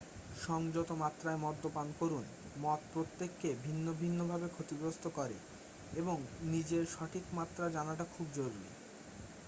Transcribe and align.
সংযত 0.45 0.89
মাত্রায় 1.01 1.39
মদ্যপান 1.39 1.87
করুন 1.99 2.25
মদ 2.55 2.81
প্রত্যেককে 2.93 3.49
ভিন্ন 3.63 3.85
ভিন্ন 3.93 4.19
ভাবে 4.27 4.47
ক্ষতিগ্রস্ত 4.49 5.05
করে 5.09 5.37
এবং 5.91 6.17
নিজের 6.45 6.83
সঠিক 6.91 7.25
মাত্রা 7.33 7.65
জানাটা 7.69 8.05
খুব 8.13 8.27
জরুরি 8.33 8.71